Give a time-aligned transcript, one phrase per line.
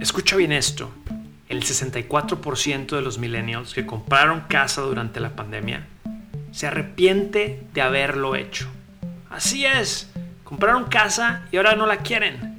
[0.00, 0.90] Escucha bien esto.
[1.48, 5.86] El 64% de los millennials que compraron casa durante la pandemia
[6.50, 8.68] se arrepiente de haberlo hecho.
[9.30, 10.10] Así es,
[10.42, 12.58] compraron casa y ahora no la quieren.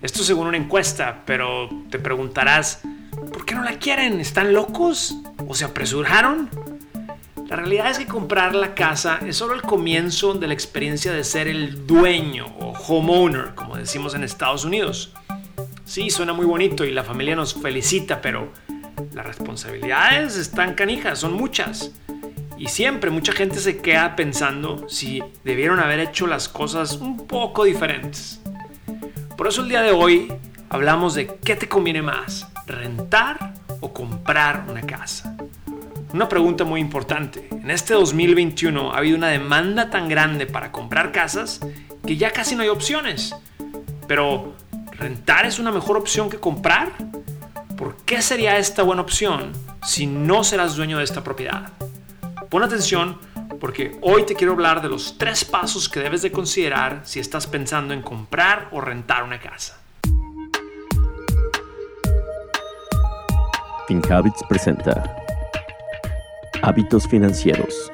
[0.00, 2.82] Esto según una encuesta, pero te preguntarás,
[3.32, 4.20] ¿por qué no la quieren?
[4.20, 5.16] ¿Están locos?
[5.48, 6.50] ¿O se apresuraron?
[7.48, 11.24] La realidad es que comprar la casa es solo el comienzo de la experiencia de
[11.24, 15.12] ser el dueño o homeowner, como decimos en Estados Unidos.
[15.84, 18.52] Sí, suena muy bonito y la familia nos felicita, pero
[19.12, 21.92] las responsabilidades están canijas, son muchas.
[22.56, 27.64] Y siempre mucha gente se queda pensando si debieron haber hecho las cosas un poco
[27.64, 28.40] diferentes.
[29.36, 30.32] Por eso el día de hoy
[30.70, 35.36] hablamos de qué te conviene más, rentar o comprar una casa.
[36.14, 37.48] Una pregunta muy importante.
[37.50, 41.60] En este 2021 ha habido una demanda tan grande para comprar casas
[42.06, 43.34] que ya casi no hay opciones.
[44.06, 44.54] Pero,
[44.98, 46.92] ¿rentar es una mejor opción que comprar?
[47.76, 49.52] ¿Por qué sería esta buena opción
[49.84, 51.72] si no serás dueño de esta propiedad?
[52.48, 53.18] Pon atención
[53.60, 57.46] porque hoy te quiero hablar de los tres pasos que debes de considerar si estás
[57.46, 59.80] pensando en comprar o rentar una casa.
[63.88, 65.16] FinHabits presenta
[66.62, 67.90] Hábitos financieros.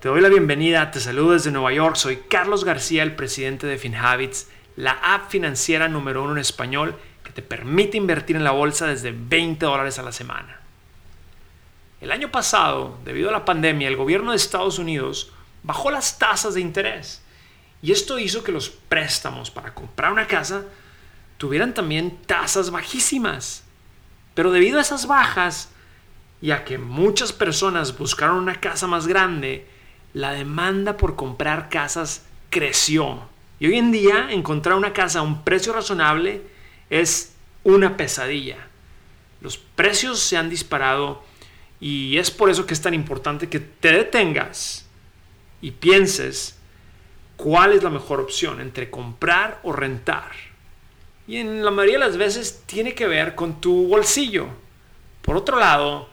[0.00, 3.78] Te doy la bienvenida, te saludo desde Nueva York, soy Carlos García, el presidente de
[3.78, 4.46] FinHabits,
[4.78, 9.10] la app financiera número uno en español que te permite invertir en la bolsa desde
[9.12, 10.60] 20 dólares a la semana.
[12.00, 15.32] El año pasado, debido a la pandemia, el gobierno de Estados Unidos
[15.64, 17.22] bajó las tasas de interés
[17.82, 20.62] y esto hizo que los préstamos para comprar una casa
[21.38, 23.64] tuvieran también tasas bajísimas.
[24.34, 25.70] Pero debido a esas bajas,
[26.40, 29.66] ya que muchas personas buscaron una casa más grande,
[30.14, 33.26] la demanda por comprar casas creció.
[33.60, 36.42] Y hoy en día encontrar una casa a un precio razonable
[36.90, 37.34] es
[37.64, 38.68] una pesadilla.
[39.40, 41.22] Los precios se han disparado
[41.80, 44.86] y es por eso que es tan importante que te detengas
[45.60, 46.58] y pienses
[47.36, 50.30] cuál es la mejor opción entre comprar o rentar.
[51.26, 54.48] Y en la mayoría de las veces tiene que ver con tu bolsillo.
[55.22, 56.08] Por otro lado,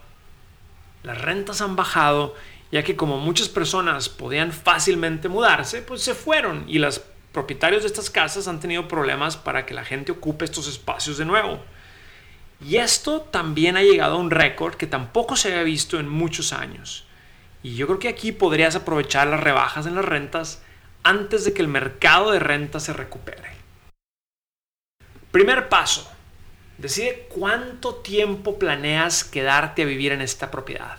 [1.03, 2.35] las rentas han bajado,
[2.71, 7.01] ya que como muchas personas podían fácilmente mudarse, pues se fueron y los
[7.35, 11.25] propietarios de estas casas han tenido problemas para que la gente ocupe estos espacios de
[11.25, 11.63] nuevo.
[12.59, 16.51] Y esto también ha llegado a un récord que tampoco se había visto en muchos
[16.51, 17.05] años.
[17.61, 20.63] Y yo creo que aquí podrías aprovechar las rebajas en las rentas
[21.03, 23.49] antes de que el mercado de rentas se recupere.
[25.31, 26.09] Primer paso,
[26.77, 30.97] Decide cuánto tiempo planeas quedarte a vivir en esta propiedad.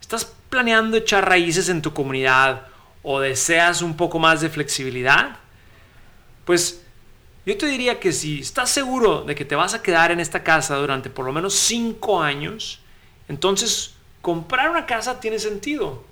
[0.00, 2.66] ¿Estás planeando echar raíces en tu comunidad
[3.02, 5.36] o deseas un poco más de flexibilidad?
[6.44, 6.82] Pues
[7.44, 10.44] yo te diría que si estás seguro de que te vas a quedar en esta
[10.44, 12.80] casa durante por lo menos 5 años,
[13.28, 16.04] entonces comprar una casa tiene sentido.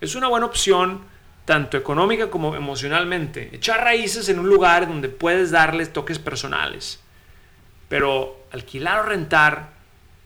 [0.00, 1.02] Es una buena opción
[1.44, 3.50] tanto económica como emocionalmente.
[3.52, 7.00] Echar raíces en un lugar donde puedes darles toques personales.
[7.88, 9.74] Pero alquilar o rentar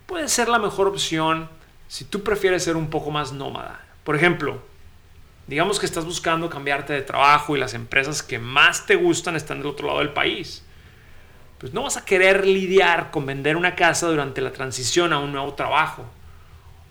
[0.06, 1.48] puede ser la mejor opción
[1.88, 3.84] si tú prefieres ser un poco más nómada.
[4.04, 4.62] Por ejemplo,
[5.48, 9.58] digamos que estás buscando cambiarte de trabajo y las empresas que más te gustan están
[9.58, 10.62] del otro lado del país.
[11.56, 15.32] Pues no vas a querer lidiar con vender una casa durante la transición a un
[15.32, 16.04] nuevo trabajo.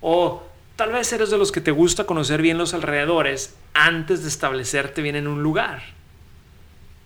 [0.02, 0.44] O
[0.76, 5.04] tal vez eres de los que te gusta conocer bien los alrededores antes de establecerte
[5.04, 5.84] bien en un lugar.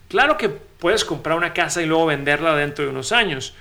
[0.08, 3.54] Claro que puedes comprar una casa y luego venderla dentro de unos años,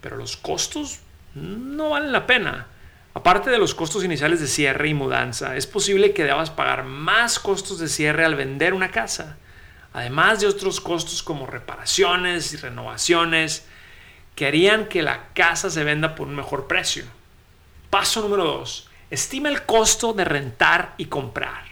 [0.00, 1.00] pero los costos
[1.34, 2.66] no valen la pena.
[3.18, 7.40] Aparte de los costos iniciales de cierre y mudanza, es posible que debas pagar más
[7.40, 9.38] costos de cierre al vender una casa,
[9.92, 13.66] además de otros costos como reparaciones y renovaciones
[14.36, 17.06] que harían que la casa se venda por un mejor precio.
[17.90, 18.88] Paso número 2.
[19.10, 21.64] Estima el costo de rentar y comprar.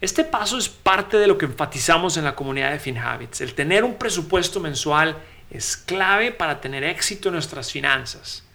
[0.00, 3.42] Este paso es parte de lo que enfatizamos en la comunidad de FinHabits.
[3.42, 5.18] El tener un presupuesto mensual
[5.50, 8.46] es clave para tener éxito en nuestras finanzas.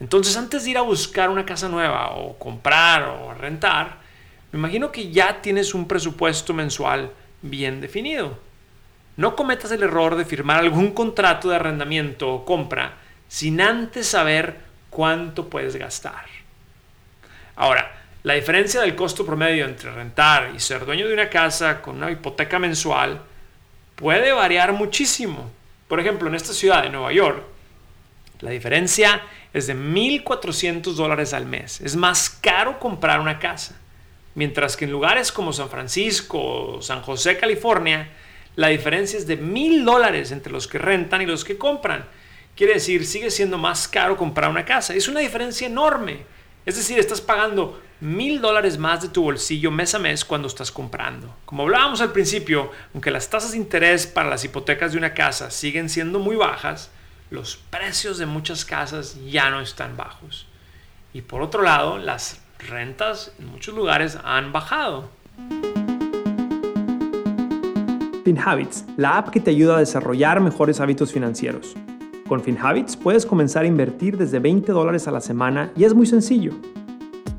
[0.00, 3.98] Entonces, antes de ir a buscar una casa nueva o comprar o rentar,
[4.50, 7.12] me imagino que ya tienes un presupuesto mensual
[7.42, 8.38] bien definido.
[9.16, 12.94] No cometas el error de firmar algún contrato de arrendamiento o compra
[13.28, 16.24] sin antes saber cuánto puedes gastar.
[17.54, 21.96] Ahora, la diferencia del costo promedio entre rentar y ser dueño de una casa con
[21.96, 23.22] una hipoteca mensual
[23.94, 25.50] puede variar muchísimo.
[25.88, 27.44] Por ejemplo, en esta ciudad de Nueva York,
[28.40, 31.80] la diferencia es de 1.400 dólares al mes.
[31.80, 33.76] Es más caro comprar una casa.
[34.34, 38.08] Mientras que en lugares como San Francisco o San José, California,
[38.56, 42.04] la diferencia es de mil dólares entre los que rentan y los que compran.
[42.56, 44.94] Quiere decir, sigue siendo más caro comprar una casa.
[44.94, 46.24] Es una diferencia enorme.
[46.66, 50.70] Es decir, estás pagando mil dólares más de tu bolsillo mes a mes cuando estás
[50.70, 51.34] comprando.
[51.44, 55.50] Como hablábamos al principio, aunque las tasas de interés para las hipotecas de una casa
[55.50, 56.90] siguen siendo muy bajas,
[57.30, 60.46] los precios de muchas casas ya no están bajos.
[61.14, 65.08] Y por otro lado, las rentas en muchos lugares han bajado.
[68.24, 71.76] FinHabits, la app que te ayuda a desarrollar mejores hábitos financieros.
[72.28, 76.06] Con FinHabits puedes comenzar a invertir desde 20 dólares a la semana y es muy
[76.06, 76.52] sencillo.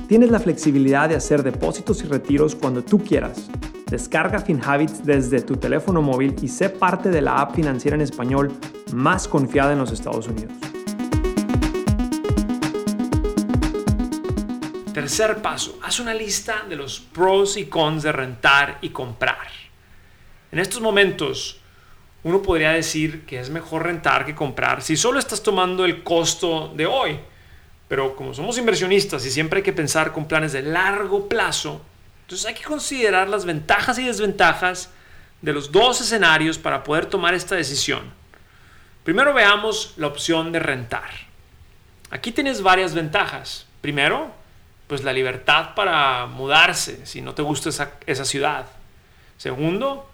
[0.07, 3.49] Tienes la flexibilidad de hacer depósitos y retiros cuando tú quieras.
[3.87, 8.51] Descarga FinHabits desde tu teléfono móvil y sé parte de la app financiera en español
[8.93, 10.53] más confiada en los Estados Unidos.
[14.93, 19.47] Tercer paso, haz una lista de los pros y cons de rentar y comprar.
[20.51, 21.61] En estos momentos,
[22.23, 26.73] uno podría decir que es mejor rentar que comprar si solo estás tomando el costo
[26.75, 27.19] de hoy.
[27.87, 31.81] Pero como somos inversionistas y siempre hay que pensar con planes de largo plazo,
[32.21, 34.89] entonces hay que considerar las ventajas y desventajas
[35.41, 38.20] de los dos escenarios para poder tomar esta decisión.
[39.03, 41.09] Primero veamos la opción de rentar.
[42.09, 43.65] Aquí tienes varias ventajas.
[43.81, 44.31] Primero,
[44.87, 47.69] pues la libertad para mudarse si no te gusta
[48.05, 48.67] esa, ciudad.
[49.37, 50.09] Segundo,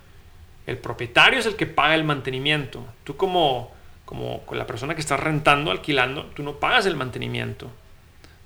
[0.66, 2.86] el propietario es el que paga el mantenimiento.
[3.04, 3.76] Tú como
[4.08, 7.70] como la persona que está rentando, alquilando, tú no pagas el mantenimiento.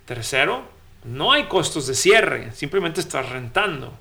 [0.06, 0.64] Tercero,
[1.04, 3.94] no hay costos de cierre, simplemente estás rentando.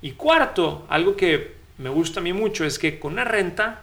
[0.00, 3.82] Y cuarto, algo que me gusta a mí mucho es que con una renta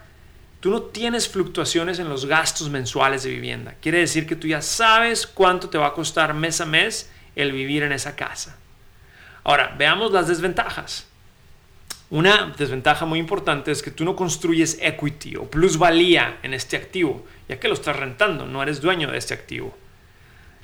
[0.63, 3.75] tú no tienes fluctuaciones en los gastos mensuales de vivienda.
[3.81, 7.51] Quiere decir que tú ya sabes cuánto te va a costar mes a mes el
[7.51, 8.55] vivir en esa casa.
[9.43, 11.05] Ahora, veamos las desventajas.
[12.09, 17.25] Una desventaja muy importante es que tú no construyes equity o plusvalía en este activo,
[17.49, 19.77] ya que lo estás rentando, no eres dueño de este activo.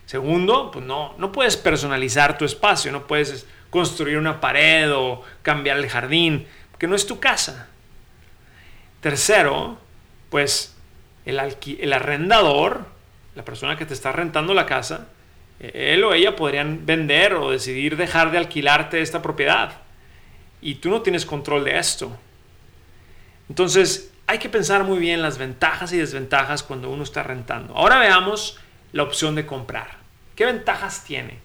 [0.06, 5.76] Segundo, pues no, no puedes personalizar tu espacio, no puedes construir una pared o cambiar
[5.76, 7.68] el jardín, porque no es tu casa.
[9.02, 9.89] Tercero,
[10.30, 10.76] pues
[11.26, 11.40] el,
[11.80, 12.86] el arrendador,
[13.36, 15.08] la persona que te está rentando la casa,
[15.60, 19.82] él o ella podrían vender o decidir dejar de alquilarte esta propiedad
[20.62, 22.16] y tú no tienes control de esto.
[23.50, 27.76] Entonces, hay que pensar muy bien las ventajas y desventajas cuando uno está rentando.
[27.76, 28.60] Ahora veamos
[28.92, 29.98] la opción de comprar.
[30.36, 31.40] ¿Qué ventajas tiene?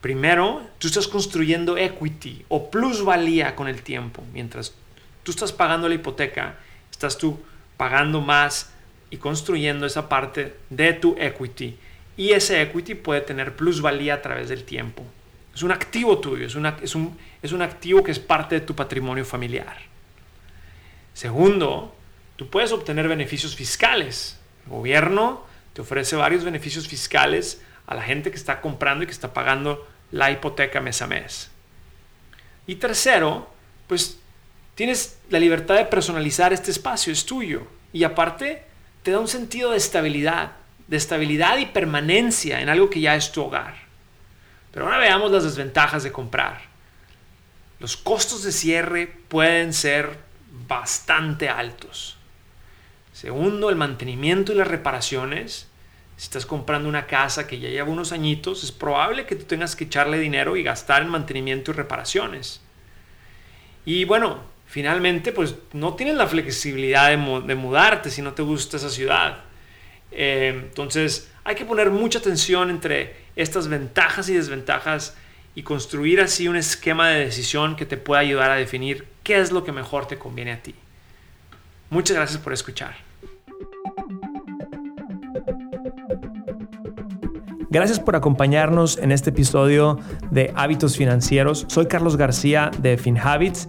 [0.00, 4.24] Primero, tú estás construyendo equity o plusvalía con el tiempo.
[4.32, 4.74] Mientras
[5.22, 6.56] tú estás pagando la hipoteca,
[7.00, 7.40] estás tú
[7.78, 8.74] pagando más
[9.08, 11.78] y construyendo esa parte de tu equity.
[12.18, 15.02] Y ese equity puede tener plusvalía a través del tiempo.
[15.54, 18.76] Es un activo tuyo, es, es, un, es un activo que es parte de tu
[18.76, 19.78] patrimonio familiar.
[21.14, 21.96] Segundo,
[22.36, 24.38] tú puedes obtener beneficios fiscales.
[24.66, 29.12] El gobierno te ofrece varios beneficios fiscales a la gente que está comprando y que
[29.12, 31.50] está pagando la hipoteca mes a mes.
[32.66, 33.48] Y tercero,
[33.86, 34.19] pues
[34.80, 37.66] tienes la libertad de personalizar este espacio, es tuyo.
[37.92, 38.64] Y aparte,
[39.02, 40.52] te da un sentido de estabilidad,
[40.86, 43.74] de estabilidad y permanencia en algo que ya es tu hogar.
[44.72, 46.62] Pero ahora veamos las desventajas de comprar.
[47.78, 50.18] Los costos de cierre pueden ser
[50.66, 52.16] bastante altos.
[53.12, 55.68] Segundo, el mantenimiento y las reparaciones.
[56.16, 59.76] Si estás comprando una casa que ya lleva unos añitos, es probable que tú tengas
[59.76, 62.62] que echarle dinero y gastar en mantenimiento y reparaciones.
[63.84, 68.88] Y bueno, finalmente, pues no tienes la flexibilidad de, mudarte si no te gusta esa
[68.88, 69.38] ciudad.
[70.12, 75.16] Eh, entonces, hay que poner mucha atención entre estas ventajas y desventajas
[75.56, 79.50] y construir así un esquema de decisión que te pueda ayudar a definir qué es
[79.50, 80.76] lo que mejor te conviene a ti.
[81.90, 82.94] Muchas gracias por escuchar.
[87.70, 89.98] Gracias por acompañarnos en este episodio
[90.30, 91.66] de Hábitos Financieros.
[91.68, 93.68] Soy Carlos García de FinHabits.